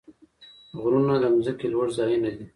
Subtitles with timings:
[0.81, 2.45] غرونه د ځمکې لوړ ځایونه دي.